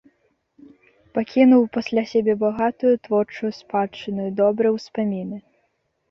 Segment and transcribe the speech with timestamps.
[1.17, 5.37] Пакінуў пасля сябе багатую творчую спадчыну і добрыя ўспаміны.